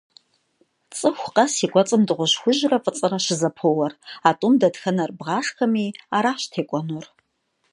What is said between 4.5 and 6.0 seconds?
дэтхэнэр бгъашхэми,